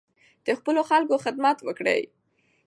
د 0.45 0.47
خپلو 0.59 0.81
خلکو 0.89 1.15
خدمت 1.25 1.57
وکړئ. 1.63 2.01